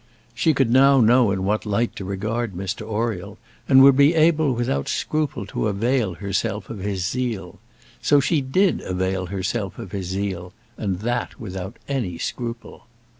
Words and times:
She 0.33 0.55
could 0.55 0.71
now 0.71 0.99
know 0.99 1.29
in 1.29 1.43
what 1.43 1.63
light 1.63 1.95
to 1.97 2.03
regard 2.03 2.53
Mr 2.55 2.81
Oriel, 2.81 3.37
and 3.69 3.83
would 3.83 3.95
be 3.95 4.15
able 4.15 4.51
without 4.51 4.87
scruple 4.89 5.45
to 5.45 5.67
avail 5.67 6.15
herself 6.15 6.71
of 6.71 6.79
his 6.79 7.05
zeal. 7.05 7.59
So 8.01 8.19
she 8.19 8.41
did 8.41 8.81
avail 8.81 9.27
herself 9.27 9.77
of 9.77 9.91
his 9.91 10.07
zeal, 10.07 10.53
and 10.75 11.01
that 11.01 11.39
without 11.39 11.77
any 11.87 12.17
scruple. 12.17 12.87